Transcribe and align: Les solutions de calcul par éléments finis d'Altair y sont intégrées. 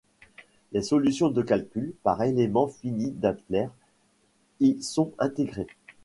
Les 0.71 0.81
solutions 0.81 1.29
de 1.29 1.43
calcul 1.43 1.93
par 2.01 2.23
éléments 2.23 2.65
finis 2.69 3.11
d'Altair 3.11 3.69
y 4.59 4.81
sont 4.81 5.11
intégrées. 5.19 5.67